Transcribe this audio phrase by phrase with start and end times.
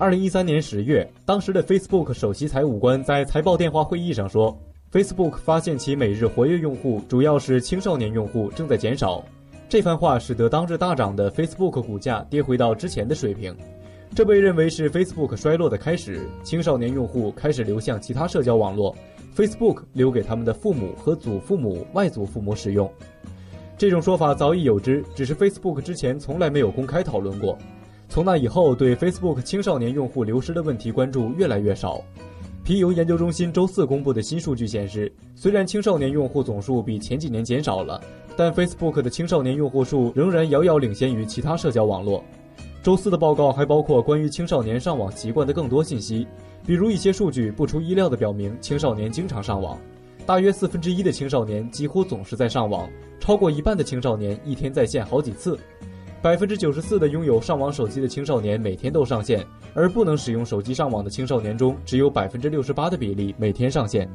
[0.00, 4.58] 二零一三年十月，当时的 Facebook 首席财务官在财报电话会议上说
[4.90, 9.22] ，Facebook 发现其每日活跃用户主要是青少年用户正在减少。
[9.68, 13.54] 这番话使得当日大涨的 Facebook 股价跌回到之前的水平。
[14.14, 18.96] 这被认为是 Facebook 衰落的开始，青少年用户开始流向其他社交网络
[19.36, 22.90] ，Facebook 留给他们的父母和祖父母、外祖父母使用。
[23.76, 27.58] 这种说法早已有之，只是 Facebook 之前从来没有公开讨论过。
[28.10, 32.02] 从那以后，对 Facebook 青少年用户流失的问题关注越来越少。
[32.64, 38.02] 皮尤研究中心周四公布的新数据显示，虽然青少年用户总数比前几年减少了，
[38.36, 42.24] 但 Facebook 的青少年用户数仍然遥遥领先于其他社交网络。
[42.82, 46.26] 周四的报告还包括关于青少年上网习惯的更多信息，
[46.66, 49.78] 比如一些数据不出意料地表明青少年经常上网，
[50.26, 52.90] 大约四分之一的青少年几乎总是在上网，
[53.20, 55.56] 超过一半的青少年一天在线好几次，
[56.22, 64.06] 百分之九十四的拥有上网手机的青少年每天都上线，而不能使用手机上网的青少年中只有百分之六十八的比例每天上线。